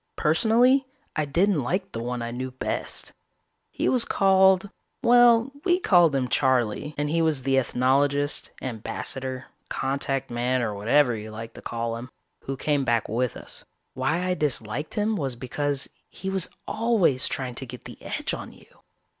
[0.15, 3.13] Personally I didn't like the one I knew best.
[3.69, 4.71] He was called
[5.03, 11.15] well, we called him Charley, and he was the ethnologist, ambassador, contact man, or whatever
[11.15, 12.09] you like to call him,
[12.45, 13.63] who came back with us.
[13.93, 18.51] Why I disliked him was because he was always trying to get the edge on
[18.53, 18.79] you.